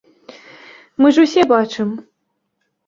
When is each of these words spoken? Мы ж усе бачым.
Мы 1.03 1.07
ж 1.19 1.27
усе 1.27 1.47
бачым. 1.55 1.89